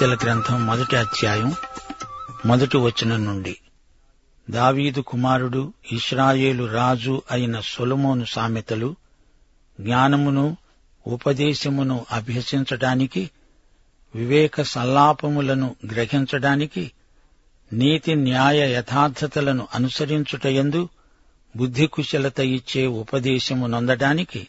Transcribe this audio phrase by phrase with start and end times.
[0.00, 1.54] సామెతల గ్రంథం మొదటి అధ్యాయం
[2.46, 3.56] మొదటి వచనం నుండి.
[4.50, 8.96] దావీదు కుమారుడు ఇస్రాయేలు రాజు అయిన సొలమోను సామెతలు
[9.80, 10.56] జ్ఞానమును
[11.06, 13.30] ఉపదేశమును అభ్యసించడానికి
[14.14, 16.92] వివేక సల్లాపములను గ్రహించడానికి
[17.72, 20.88] నీతి న్యాయ యథార్థతలను అనుసరించుటయందు
[21.56, 24.48] బుద్ధి కుశలత ఇచ్చే ఉపదేశము నొందడానికి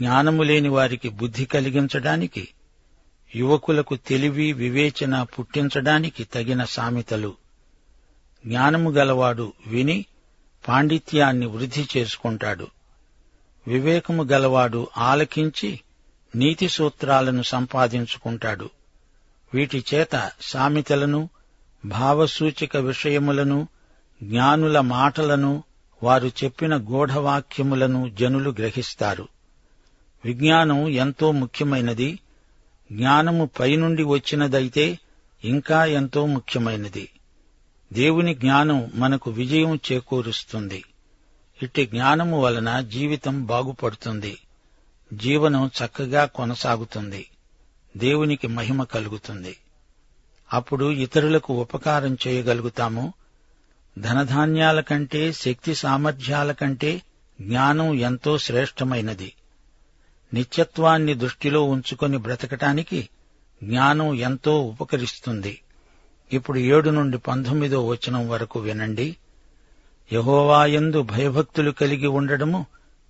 [0.00, 2.48] జ్ఞానము లేని వారికి బుద్ధి కలిగించడానికి
[3.34, 7.34] యువకులకు తెలివి వివేచన పుట్టించడానికి తగిన సామెతలు.
[8.46, 10.04] జ్ఞానము గలవాడు విని
[10.68, 12.66] పాండిత్యాన్ని వృద్ధి చేసుకుంటాడు.
[13.68, 15.80] వివేకము గలవాడు ఆలకించి
[16.36, 18.70] నీతి సూత్రాలను సంపాదించుకుంటాడు.
[19.54, 21.28] వీటి చేత సామెతలను
[21.84, 23.68] భావసూచిక విషయములను
[24.22, 25.64] జ్ఞానుల మాటలను
[26.02, 29.28] వారు చెప్పిన గూఢవాక్యములను జనులు గ్రహిస్తారు.
[30.24, 32.18] విజ్ఞానం ఎంతో ముఖ్యమైనది.
[32.94, 34.98] జ్ఞానము పైనుండి వచ్చినదైతే
[35.44, 37.08] ఇంకా ఎంతో ముఖ్యమైనది.
[37.92, 40.84] దేవుని జ్ఞానం మనకు విజయం చేకూరుస్తుంది.
[41.62, 44.38] ఇట్టి జ్ఞానము వలన జీవితం బాగుపడుతుంది.
[45.14, 47.26] జీవనం చక్కగా కొనసాగుతుంది.
[47.96, 49.56] దేవునికి మహిమ కలుగుతుంది.
[50.52, 53.12] అప్పుడు ఇతరులకు ఉపకారం చేయగలుగుతాము.
[53.98, 57.02] ధనధాన్యాల కంటే శక్తి సామర్థ్యాల కంటే
[57.40, 59.32] జ్ఞానం ఎంతో శ్రేష్టమైనది.
[60.34, 63.08] నిత్యత్వాన్ని దృష్టిలో ఉంచుకొని బ్రతకటానికి
[63.62, 65.62] జ్ఞానం ఎంతో ఉపకరిస్తుంది.
[66.32, 69.16] ఇప్పుడు ఏడు నుండి పంతొమ్మిదో వచనం వరకు వినండి.
[70.12, 72.66] యహోవాయందు భయభక్తులు కలిగి ఉండడము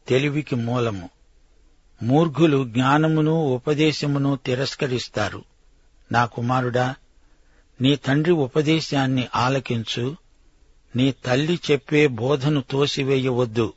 [0.09, 1.11] తెలివికి మూలము.
[2.03, 5.45] మూర్ఘులు జ్ఞానమును ఉపదేశమును తిరస్కరిస్తారు.
[6.13, 6.95] నా కుమారుడా
[7.81, 10.17] నీ తండ్రి ఉపదేశాన్ని ఆలకించు.
[10.97, 13.73] నీ తల్లి చెప్పే బోధను తోసివేయవద్దు.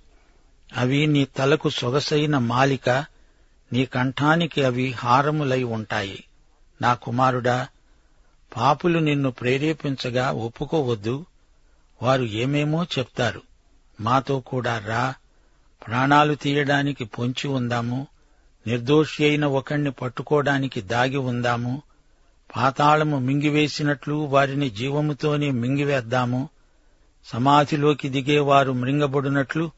[0.78, 3.06] అవి నీ తలకు సొగసైన మాలిక
[3.73, 6.23] నీ కంఠానికి అవి హారములై ఉంటాయి.
[6.81, 7.67] నా కుమారుడా
[8.57, 11.25] పాపులు నిన్ను ప్రేరేపించగా ఒప్పుకోవద్దు.
[12.01, 13.41] వారు ఏమేమో చెప్తారు.
[14.01, 15.13] మాతో కూడా రా.
[15.88, 18.07] ప్రాణాలు తీయడానికి పొంచి ఉందాము.
[18.67, 21.81] నిర్దోషి అయిన ఒకణ్ణి పట్టుకోవడానికి దాగి ఉందాము.
[22.55, 26.49] పాతాళము మింగివేసినట్లు వారిని జీవముతోనే మింగివేద్దాము.
[27.25, 29.72] సమాధిలోకి దిగేవారు మృంగబడినట్లు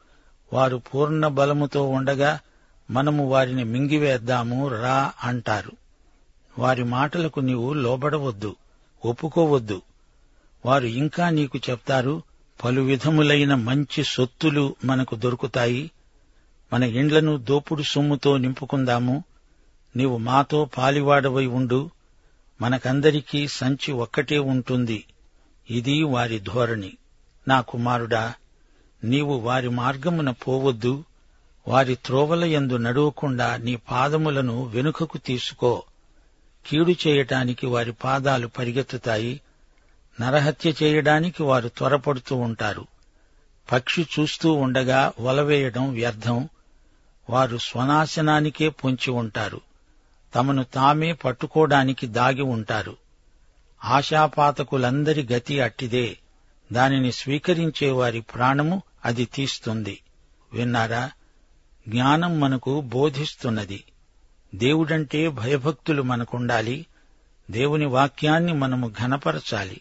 [0.52, 2.40] వారు పూర్ణ బలముతో ఉండగా
[2.90, 5.72] మనము వారిని మింగివేద్దాము రా అంటారు.
[6.58, 8.56] వారి మాటలకు నీవు లోబడవద్దు
[9.04, 9.82] ఒప్పుకోవద్దు.
[10.66, 12.22] వారు ఇంకా నీకు చెప్తారు
[12.64, 15.90] పలు విధములైన మంచి సొత్తులు మనకు దొరుకుతాయి.
[16.72, 19.24] మన ఇండ్లను దోపుడు సొమ్ముతో నింపుకుందాము.
[19.96, 21.90] నీవు మాతో పాలివాడవై ఉండు.
[22.60, 25.04] మనకందరికీ సంచి ఒక్కటే ఉంటుంది.
[25.70, 26.92] ఇది వారి ధోరణి.
[27.48, 28.34] నా కుమారుడా
[29.04, 31.04] నీవు వారి మార్గమున పోవద్దు.
[31.68, 35.82] వారి త్రోవల యందు నడవకుండా నీ పాదములను వెనుకకు తీసుకో.
[36.66, 39.40] కీడు చేయటానికి వారి పాదాలు పరిగెత్తుతాయి.
[40.20, 42.86] నరహత్య చేయడానికి వారు త్వరపడుతూ ఉంటారు.
[43.72, 46.48] పక్షి చూస్తూ ఉండగా వలవేయడం వ్యర్థం.
[47.30, 49.60] వారు స్వనాశనానికే పొంచి ఉంటారు.
[50.34, 52.96] తమను తామే పట్టుకోవడానికి దాగి ఉంటారు.
[53.84, 56.18] ఆశాపాతకులందరి గతి అట్టిదే.
[56.72, 60.00] దానిని స్వీకరించే వారి ప్రాణము అది తీస్తుంది.
[60.52, 61.10] విన్నారా?
[61.90, 63.84] జ్ఞానం మనకు బోధిస్తున్నది.
[64.54, 66.86] దేవుడంటే భయభక్తులు మనకుండాలి.
[67.50, 69.80] దేవుని వాక్యాన్ని మనము ఘనపరచాలి.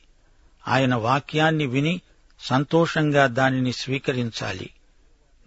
[0.68, 2.02] ఆయన వాక్యాన్ని విని
[2.40, 4.70] సంతోషంగా దానిని స్వీకరించాలి.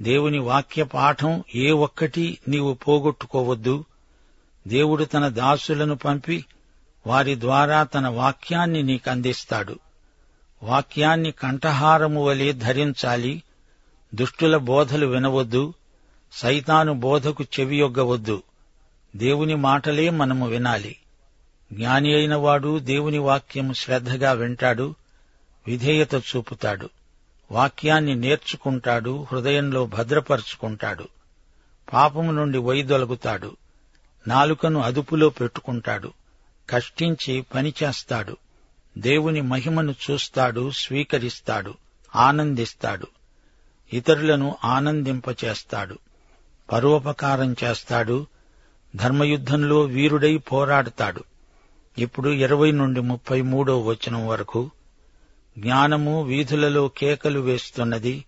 [0.02, 3.84] దేవుని వాక్య పాఠం ఏ ఒక్కటి నీవు పోగొట్టుకోవద్దు.
[4.68, 6.44] దేవుడు తన దాసులను పంపి
[7.06, 9.78] వారి ద్వారా తన వాక్యాన్ని నీకందిస్తాడు.
[10.62, 13.42] వాక్యాన్ని కంఠహారము వలె ధరించాలి.
[14.14, 15.74] దుష్టుల బోధలు వినవద్దు.
[16.32, 18.42] సైతాను బోధకు చెవియొగ్గవద్దు.
[19.16, 20.96] దేవుని మాటలే మనము వినాలి.
[21.72, 24.94] జ్ఞాని అయిన వాడు దేవుని వాక్యము శ్రద్ధగా వింటాడు
[25.66, 26.90] విధేయత చూపుతాడు
[27.52, 31.08] వాక్యాన్ని నేర్చుకుంటాడు హృదయంలో భద్రపరుచుకుంటాడు
[31.92, 33.56] పాపము నుండి వైదొలగుతాడు
[34.28, 36.12] నాలుకను అదుపులో పెట్టుకుంటాడు
[36.70, 38.36] కష్టించి పనిచేస్తాడు
[38.98, 41.74] దేవుని మహిమను చూస్తాడు స్వీకరిస్తాడు
[42.16, 43.06] ఆనందిస్తాడు
[43.92, 45.98] ఇతరులను ఆనందింపచేస్తాడు.
[46.70, 48.26] పరోపకారం చేస్తాడు.
[48.96, 51.24] ధర్మయుద్ధంలో వీరుడై పోరాడతాడు.
[51.98, 54.70] ఇప్పుడు ఇరవై నుండి ముప్పై మూడో వచనం వరకు
[55.58, 58.24] జ్ఞానము వీధులలో కేకలు వేస్తున్నది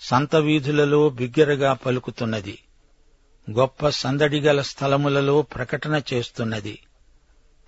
[0.00, 2.58] సంత వీధులలో బిగ్గరగా పలుకుతున్నది
[3.50, 6.78] గొప్ప సందడిగల స్థలములలో ప్రకటన చేస్తున్నది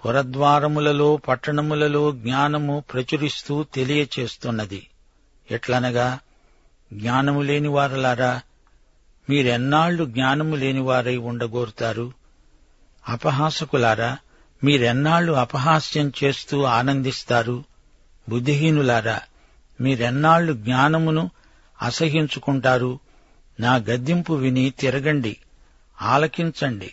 [0.05, 4.87] పురద్వారములలో పట్టణములలో జ్ఞానము ప్రచురిస్తూ తెలియచేస్తున్నది.
[5.51, 6.19] ఎట్లనగా
[6.93, 8.41] జ్ఞానము లేని వారలారా
[9.31, 12.13] మీరెన్నాళ్ళు జ్ఞానము లేనివారై ఉండగోరుతారు?
[13.09, 14.19] అపహాసకులారా
[14.65, 17.65] మీరెన్నాళ్ళు అపహాస్యం చేస్తూ ఆనందిస్తారు?
[18.29, 19.21] బుద్ధిహీనులారా
[19.81, 21.31] మీరెన్నాళ్ళు జ్ఞానమును
[21.83, 22.99] అసహించుకుంటారు?
[23.61, 25.37] నా గద్దింపు విని తిరగండి
[26.03, 26.93] ఆలకించండి.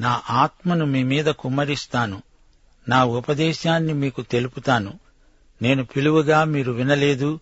[0.00, 2.22] నా ఆత్మను మీ మీద కుమ్మరిస్తాను.
[2.88, 4.98] నా ఉపదేశాన్ని మీకు తెలుపుతాను.
[5.62, 7.40] నేను పిలువగా మీరు వినలేదు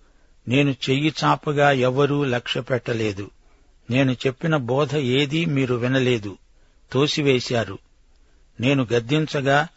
[0.48, 3.30] నేను చెయ్యి చాపగా ఎవ్వరూ లక్ష్య పెట్టలేదు
[3.90, 6.38] నేను చెప్పిన బోధ ఏదీ మీరు వినలేదు.
[6.92, 7.78] తోసివేశారు.
[8.60, 9.68] నేను గద్దించగా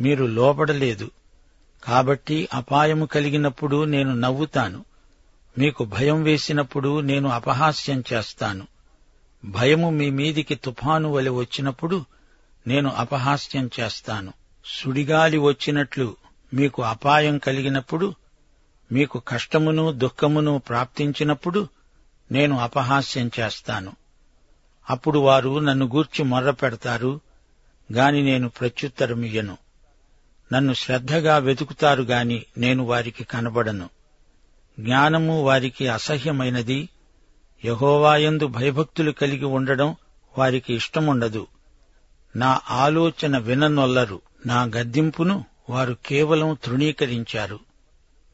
[0.00, 1.10] మీరు లోపడలేదు
[1.84, 4.84] కాబట్టి అపాయము కలిగినప్పుడు నేను నవ్వుతాను.
[5.58, 8.66] మీకు భయం వేసినప్పుడు నేను అపహాస్యం చేస్తాను.
[9.44, 12.04] భయము మీ మీదికి తుఫాను వలె వచ్చినప్పుడు
[12.66, 14.32] నేను అపహాస్యం చేస్తాను.
[14.66, 16.16] సుడిగాలి వచ్చినట్లు
[16.54, 18.14] మీకు అపాయం కలిగినప్పుడు
[18.92, 21.68] మీకు కష్టమును దుఃఖమును ప్రాప్తించినప్పుడు
[22.32, 23.92] నేను అపహాస్యం చేస్తాను.
[24.90, 27.20] అప్పుడు వారు నన్ను గూర్చి మొర్ర పెడతారు
[27.92, 29.58] గాని నేను ప్రత్యుత్తరమియ్యను.
[30.52, 33.90] నన్ను శ్రద్ధగా వెతుకుతారు గాని నేను వారికి కనబడను.
[34.80, 36.88] జ్ఞానము వారికి అసహ్యమైనది
[37.64, 39.96] యహోవాయందు భయభక్తులు కలిగి ఉండడం
[40.38, 41.46] వారికి ఇష్టముండదు.
[42.36, 47.60] నా ఆలోచన విననొల్లరు నా గద్దింపును వారు కేవలం తృణీకరించారు.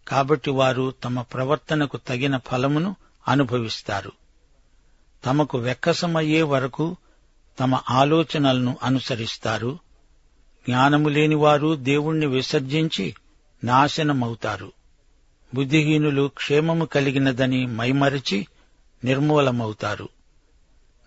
[0.08, 2.96] కాబట్టి వారు తమ ప్రవర్తనకు తగిన ఫలమును
[3.28, 4.12] అనుభవిస్తారు.
[5.26, 6.96] తమకు వెక్కసమయ్యే వరకు
[7.60, 9.78] తమ ఆలోచనలను అనుసరిస్తారు.
[10.68, 13.14] జ్ఞానము లేనివారు దేవుణ్ణి విసర్జించి
[13.64, 14.72] నాశనమవుతారు.
[15.54, 18.46] బుద్ధిహీనులు క్షేమము కలిగినదని మైమరచి
[19.04, 20.08] నిర్మూలమవుతారు.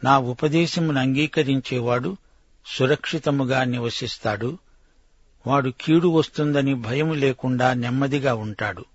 [0.03, 2.17] నా ఉపదేశమును అంగీకరించేవాడు
[2.65, 4.57] సురక్షితముగా నివసిస్తాడు.
[5.47, 8.85] వాడు కీడు వస్తుందని భయము లేకుండా నెమ్మదిగా ఉంటాడు.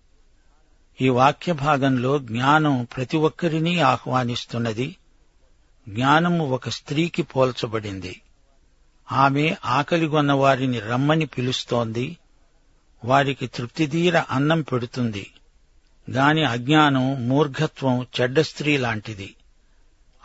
[1.00, 4.96] ఈ వాక్య భాగంలో జ్ఞానం ప్రతి ఒక్కరినీ ఆహ్వానిస్తున్నది.
[5.88, 8.22] జ్ఞానము ఒక స్త్రీకి పోల్చబడింది.
[9.12, 12.18] ఆమె ఆకలిగొన్న వారిని రమ్మని పిలుస్తోంది.
[13.04, 15.32] వారికి తృప్తిదీర అన్నం పెడుతుంది.
[16.10, 19.34] గాని అజ్ఞానం మూర్ఘత్వం చెడ్డ స్త్రీ లాంటిది.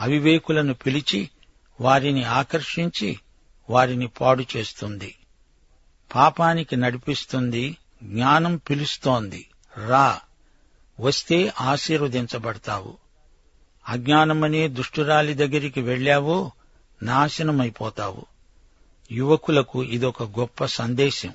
[0.01, 1.29] అవివేకులను పిలిచి
[1.81, 3.19] వారిని ఆకర్షించి
[3.69, 5.15] వారిని పాడు చేస్తుంది.
[6.15, 9.49] పాపానికి నడిపిస్తుంది జ్ఞానం పిలుస్తోంది.
[9.87, 10.19] రా!
[10.99, 12.97] వస్తే ఆశీర్వదించబడతావు.
[13.89, 16.51] అజ్ఞానమనే దుష్టురాలి దగ్గరికి వెళ్ళావో
[17.03, 18.25] నాశనమైపోతావు.
[19.11, 21.33] యువకులకు ఇదొక గొప్ప సందేశం.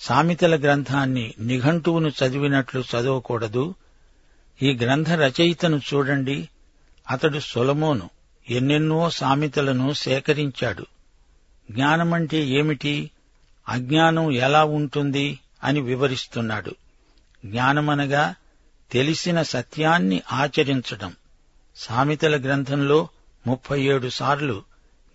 [0.00, 3.74] సామెతల గ్రంథాన్ని నిఘంటువును చదివినట్లు చదవకూడదు.
[4.62, 6.48] ఈ గ్రంథ రచయితను చూడండి.
[7.10, 8.10] అతడు సొలమోను
[8.50, 10.86] ఎన్నెన్నో సామెతలను సేకరించాడు.
[11.70, 13.10] జ్ఞానమంటే ఏమిటి?
[13.68, 16.74] అజ్ఞానం ఎలా ఉంటుంది అని వివరిస్తున్నాడు.
[17.46, 18.34] జ్ఞానమనగా
[18.92, 21.16] తెలిసిన సత్యాన్ని ఆచరించడం.
[21.76, 23.08] సామెతల గ్రంథంలో
[23.46, 24.62] ముప్పై ఏడు సార్లు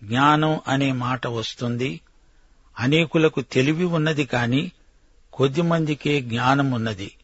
[0.04, 2.00] జ్ఞానం అనే మాట వస్తుంది.
[2.78, 4.72] అనేకులకు తెలివి ఉన్నది కాని
[5.32, 7.16] కొద్దిమందికే జ్ఞానమున్నది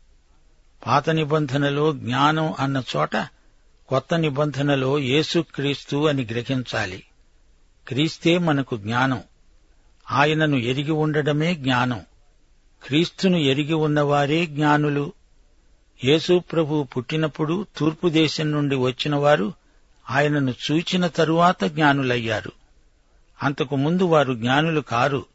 [0.86, 3.16] పాత నిబంధనలో జ్ఞానం అన్న చోట
[3.88, 7.04] కొత్త నిబంధనలో యేసుక్రీస్తు అని గ్రహించాలి.
[7.88, 9.22] క్రీస్తే మనకు జ్ఞానం.
[10.10, 12.00] ఆయనను ఎరిగి ఉండడమే జ్ఞానం.
[12.86, 15.12] క్రీస్తును ఎరిగి ఉన్నవారే జ్ఞానులు.
[16.04, 19.52] యేసుప్రభు పుట్టినప్పుడు తూర్పు దేశం నుండి వచ్చినవారు
[20.10, 22.52] ఆయనను చూచిన తరువాత జ్ఞానులయ్యారు.
[23.42, 25.26] అంతకు ముందు వారు జ్ఞానులు కారు.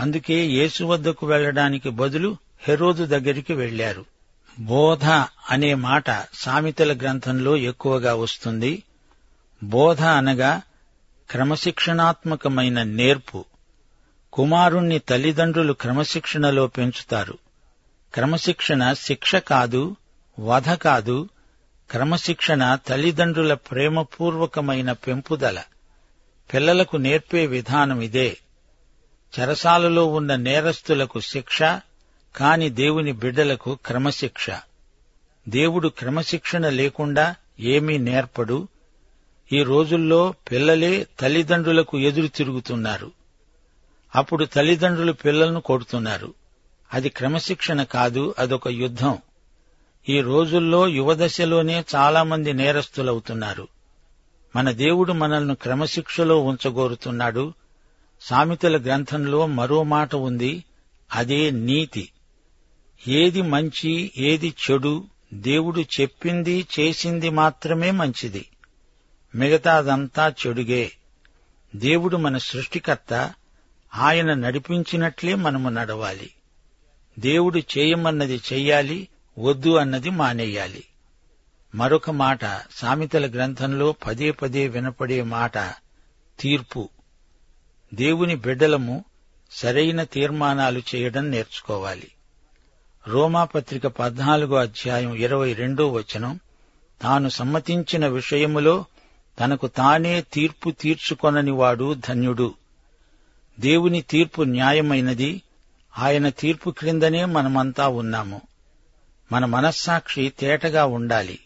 [0.00, 4.04] అందుకే యేసు వద్దకు వెళ్ళడానికి బదులు హెరోదు దగ్గరికి వెళ్ళారు
[4.58, 5.04] బోధ
[5.50, 6.04] అనే మాట
[6.34, 8.82] సామెతల గ్రంథంలో ఎక్కువగా వస్తుంది.
[9.64, 10.62] బోధ అనగా
[11.30, 13.44] క్రమశిక్షణాత్మకమైన నేర్పు.
[14.32, 17.38] కుమారుణ్ణి తల్లిదండ్రులు క్రమశిక్షణలో పెంచుతారు.
[18.14, 19.96] క్రమశిక్షణ శిక్ష కాదు
[20.40, 21.28] వధ కాదు
[21.90, 25.62] క్రమశిక్షణ తల్లిదండ్రుల ప్రేమపూర్వకమైన పెంపుదల.
[26.54, 28.36] పిల్లలకు నేర్పే విధానం ఇదే.
[29.40, 31.62] చెరసాలలో ఉన్న నేరస్తులకు శిక్ష
[32.36, 34.46] కాని దేవుని బిడ్డలకు క్రమశిక్ష.
[35.48, 38.68] దేవుడు క్రమశిక్షణ లేకుండా ఏమీ నేర్పడు.
[39.52, 43.12] ఈ రోజుల్లో పిల్లలే తల్లిదండ్రులకు ఎదురు తిరుగుతున్నారు.
[44.14, 46.39] అప్పుడు తల్లిదండ్రులు పిల్లలను కొడుతున్నారు.
[46.94, 49.18] అది క్రమశిక్షణ కాదు అదొక యుద్ధం.
[50.08, 53.68] ఈ రోజుల్లో యువదశలోనే చాలామంది నేరస్తులవుతున్నారు.
[54.56, 57.52] మన దేవుడు మనల్ని క్రమశిక్షలో ఉంచగోరుతున్నాడు.
[58.20, 60.64] సామెతల గ్రంథంలో మరో మాట ఉంది
[61.12, 62.08] అదే నీతి.
[63.08, 65.04] ఏది మంచి ఏది చెడు
[65.34, 68.46] దేవుడు చెప్పింది చేసింది మాత్రమే మంచిది.
[69.34, 70.92] మిగతాదంతా చెడుగే.
[71.76, 73.32] దేవుడు మన సృష్టికర్త
[73.94, 76.30] ఆయన నడిపించినట్లే మనము నడవాలి.
[77.20, 79.08] దేవుడు చేయమన్నది చెయ్యాలి
[79.38, 80.84] వద్దు అన్నది మానేయాలి.
[81.74, 85.58] మరొక మాట సామెతల గ్రంథంలో పదే పదే వినపడే మాట
[86.40, 86.88] తీర్పు.
[87.94, 89.04] దేవుని బిడ్డలము
[89.52, 92.08] సరైన తీర్మానాలు చేయడం నేర్చుకోవాలి.
[93.08, 96.40] రోమాపత్రిక పద్నాలుగో అధ్యాయం ఇరవై రెండో వచనం
[97.02, 98.84] తాను సమ్మతించిన విషయములో
[99.40, 102.54] తనకు తానే తీర్పు తీర్చుకొనని వాడు ధన్యుడు.
[103.60, 105.42] దేవుని తీర్పు న్యాయమైనది
[105.98, 108.40] ఆయన తీర్పు క్రిందనే మనమంతా ఉన్నాము.
[109.32, 111.38] మన మనస్సాక్షి తేటగా ఉండాలి.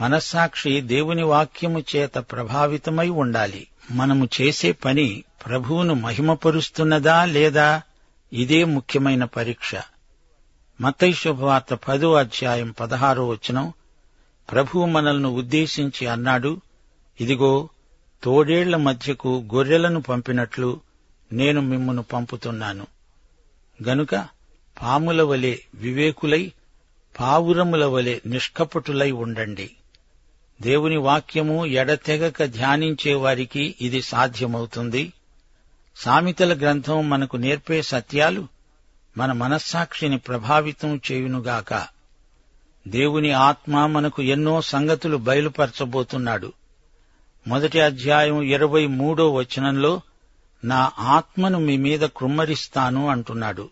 [0.00, 3.66] మనస్సాక్షి దేవుని వాక్యము చేత ప్రభావితమై ఉండాలి.
[3.90, 7.82] మనము చేసే పని ప్రభువును మహిమపరుస్తున్నదా లేదా
[8.32, 9.74] ఇదే ముఖ్యమైన పరీక్ష.
[10.80, 13.72] మత్తయి శుభవార్త పదో అధ్యాయం పదహారో వచనం.
[14.52, 16.60] ప్రభువు మనల్ని ఉద్దేశించి అన్నాడు
[17.20, 17.68] ఇదిగో
[18.22, 20.80] తోడేళ్ళ మధ్యకు గొర్రెలను పంపినట్లు
[21.32, 22.86] నేను మిమ్మను పంపుతున్నాను.
[23.82, 24.28] గనుక
[24.82, 26.52] పాముల వలె వివేకులై
[27.20, 29.70] పావురముల వలె నిష్కపటులై ఉండండి.
[30.62, 35.12] దేవుని వాక్యము ఎడతెగక ధ్యానించే వారికి ఇది సాధ్యమవుతుంది.
[35.96, 38.48] సామెతల గ్రంథం మనకు నేర్పే సత్యాలు
[39.16, 41.86] మన మనస్సాక్షిని ప్రభావితం చేయునుగాక.
[42.88, 46.52] దేవుని ఆత్మ మనకు ఎన్నో సంగతులు బయలుపరచబోతున్నాడు.
[47.46, 50.00] మొదటి అధ్యాయం ఇరవై మూడో వచనంలో
[50.64, 53.70] నా ఆత్మను మీ మీద కుమ్మరిస్తాను అంటున్నాడు.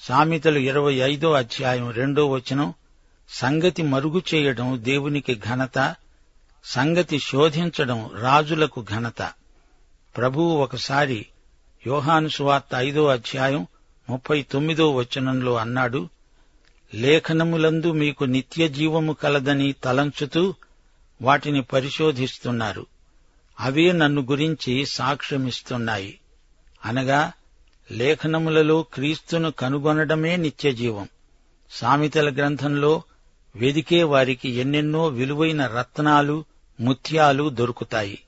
[0.00, 2.74] సామెతలు ఇరవై ఐదో అధ్యాయం రెండో వచనం
[3.30, 5.96] సంగతి మరుగు చేయడం దేవునికి ఘనత
[6.64, 9.22] సంగతి శోధించడం రాజులకు ఘనత.
[10.16, 11.26] ప్రభువు ఒకసారి
[11.86, 13.66] యోహాను సువార్త ఐదో అధ్యాయం
[14.10, 16.08] ముప్పై తొమ్మిదో వచనంలో అన్నాడు
[16.94, 20.54] లేఖనములందు మీకు నిత్య జీవము కలదని తలంచుతూ
[21.22, 22.86] వాటిని పరిశోధిస్తున్నారు.
[23.60, 26.20] అవే నన్ను గురించి సాక్ష్యమిస్తున్నాయి.
[26.84, 27.32] అనగా
[27.90, 31.08] లేఖనములలో క్రీస్తును కనుగొనడమే నిత్యజీవం.
[31.70, 33.02] సామెతల గ్రంథంలో
[33.56, 36.44] వెదికే వారికి ఎన్నెన్నో విలువైన రత్నాలు
[36.80, 38.18] ముత్యాలు దొరుకుతాయి.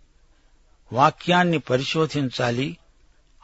[0.93, 2.77] వాక్యాన్ని పరిశోధించాలి.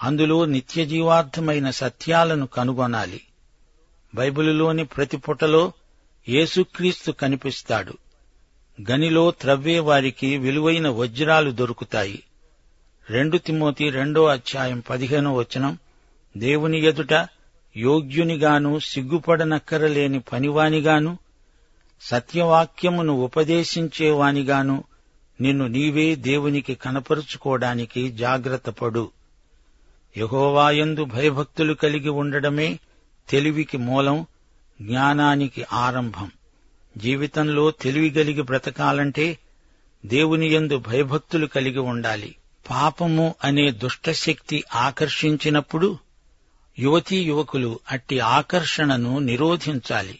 [0.02, 3.20] అందులో నిత్యజీవార్థమైన సత్యాలను కనుగొనాలి.
[4.14, 5.72] బైబిలులోని ప్రతి పుటలో
[6.28, 7.94] యేసుక్రీస్తు కనిపిస్తాడు.
[8.90, 12.22] గనిలో త్రవ్వేవారికి విలువైన వజ్రాలు దొరుకుతాయి.
[13.10, 15.78] రెండు తిమోతి రెండో అధ్యాయం పదిహేనో వచనం
[16.36, 17.28] దేవుని ఎదుట
[17.76, 21.18] యోగ్యునిగాను సిగ్గుపడనక్కరలేని పనివానిగాను
[22.00, 24.84] సత్యవాక్యమును ఉపదేశించేవానిగాను
[25.40, 29.10] నిన్ను నీవే దేవునికి కనపరుచుకోవడానికి జాగ్రత్తపడు
[30.18, 32.78] యహోవాయందు భయభక్తులు కలిగి ఉండడమే
[33.28, 34.26] తెలివికి మూలం
[34.82, 36.30] జ్ఞానానికి ఆరంభం.
[36.96, 39.38] జీవితంలో తెలివి కలిగి బ్రతకాలంటే
[40.06, 42.36] దేవుని యందు భయభక్తులు కలిగి ఉండాలి.
[42.70, 45.98] పాపము అనే దుష్టశక్తి ఆకర్షించినప్పుడు
[46.78, 50.18] యువతీ యువకులు అట్టి ఆకర్షణను నిరోధించాలి.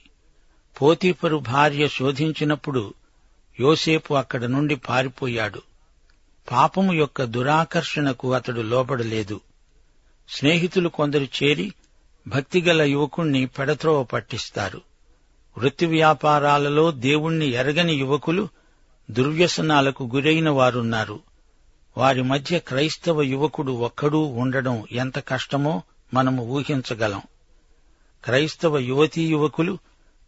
[0.83, 2.95] పోతీపరు భార్య శోధించినప్పుడు
[3.61, 5.63] యోసేపు అక్కడ నుండి పారిపోయాడు.
[6.51, 9.41] పాపము యొక్క దురాకర్షణకు అతడు లోబడలేదు.
[10.29, 11.75] స్నేహితులు కొందరు చేరి
[12.29, 14.81] భక్తిగల యువకుణ్ణి పెడత్రోవ పట్టిస్తారు.
[15.59, 18.49] వృత్తి వ్యాపారాలలో దేవుణ్ణి ఎరగని యువకులు
[19.11, 21.21] దుర్వ్యసనాలకు గురైన వారున్నారు.
[21.99, 25.83] వారి మధ్య క్రైస్తవ యువకుడు ఒక్కడూ ఉండడం ఎంత కష్టమో
[26.15, 27.23] మనము ఊహించగలం.
[28.25, 29.79] క్రైస్తవ యువతీ యువకులు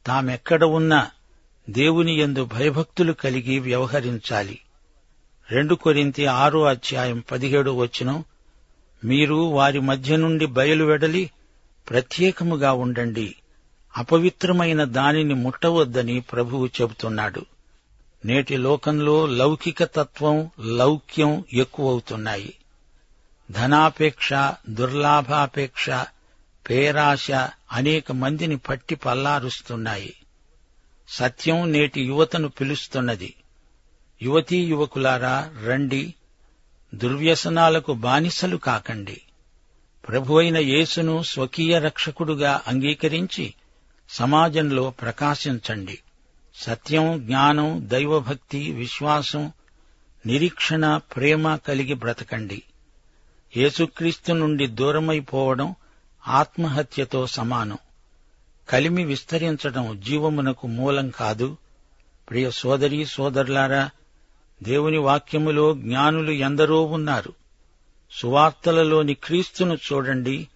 [0.06, 1.10] తామెక్కడ ఉన్నా
[1.70, 4.58] దేవుని యందు భయభక్తులు కలిగి వ్యవహరించాలి.
[5.50, 8.22] రెండు కొరింతి ఆరో అధ్యాయం పదిహేడు వచ్చిన
[9.04, 11.30] మీరు వారి మధ్య నుండి బయలువెడలి
[11.90, 13.34] ప్రత్యేకముగా ఉండండి.
[13.96, 17.46] అపవిత్రమైన దానిని ముట్టవద్దని ప్రభువు చెబుతున్నాడు.
[18.24, 22.54] నేటి లోకంలో లౌకిక తత్వం లౌక్యం ఎక్కువవుతున్నాయి.
[23.50, 24.30] ధనాపేక్ష
[24.68, 25.90] దుర్లాభాపేక్ష
[26.70, 27.30] పేరాశ
[27.72, 30.14] అనేక మందిని పట్టి పల్లారుస్తున్నాయి.
[31.08, 33.34] సత్యం నేటి యువతను పిలుస్తున్నది.
[34.22, 36.14] యువతీ యువకులారా రండి.
[36.94, 39.20] దుర్వ్యసనాలకు బానిసలు కాకండి.
[40.08, 43.54] ప్రభువైన యేసును స్వకీయ రక్షకుడుగా అంగీకరించి
[44.08, 45.98] సమాజంలో ప్రకాశించండి.
[46.54, 49.52] సత్యం జ్ఞానం దైవభక్తి విశ్వాసం
[50.26, 52.62] నిరీక్షణ ప్రేమ కలిగి బ్రతకండి.
[53.56, 55.74] యేసుక్రీస్తు నుండి దూరమైపోవడం
[56.28, 57.78] ఆత్మహత్యతో సమానం.
[58.68, 61.56] కలిమి విస్తరించడం జీవమునకు మూలం కాదు.
[62.30, 63.90] ప్రియ సోదరీ సోదరులారా
[64.62, 67.32] దేవుని వాక్యములో జ్ఞానులు ఎందరో ఉన్నారు.
[68.12, 70.48] సువార్తలలోని క్రీస్తును చూడండి.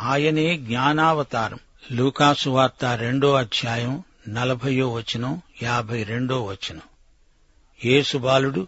[0.00, 1.58] ఆయనే జ్ఞానావతారం.
[1.92, 6.82] లూకాసు వార్త రెండో అధ్యాయం నలభయో వచనం యాభై రెండో వచనం.
[7.84, 8.66] యేసుబాలుడు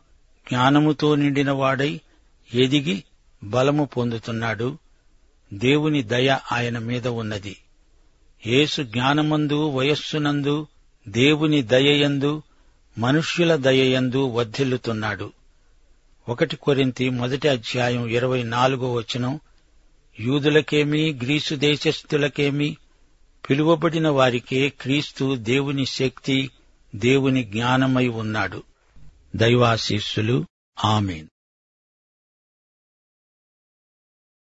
[0.49, 2.01] జ్ఞానముతో నిండిన వాడై
[2.55, 3.05] ఎదిగి
[3.45, 4.79] బలము పొందుతున్నాడు.
[5.53, 7.57] దేవుని దయ ఆయన మీద ఉన్నది.
[8.47, 10.67] యేసు జ్ఞానమందు వయస్సునందు
[11.09, 12.43] దేవుని దయయందు
[12.99, 15.33] మనుష్యుల దయయందు వర్ధిల్లుతున్నాడు.
[16.29, 19.41] ఒకటి కొరింతి మొదటి అధ్యాయం ఇరవై నాలుగో వచనం
[20.21, 22.77] యూదులకేమీ గ్రీసు దేశస్థులకేమీ
[23.51, 26.51] పిలువబడిన వారికే క్రీస్తు దేవుని శక్తి
[26.95, 28.63] దేవుని జ్ఞానమై ఉన్నాడు.
[29.37, 30.47] దైవాశీస్సులు.
[30.85, 31.27] ఆమెన్.